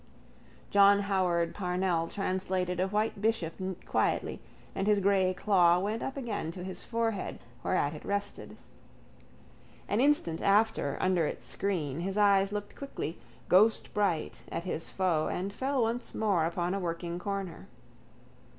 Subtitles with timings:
[0.71, 3.53] John Howard Parnell translated a white bishop
[3.85, 4.41] quietly
[4.73, 8.57] and his grey claw went up again to his forehead whereat it rested.
[9.87, 15.53] An instant after, under its screen, his eyes looked quickly, ghostbright, at his foe and
[15.53, 17.67] fell once more upon a working corner.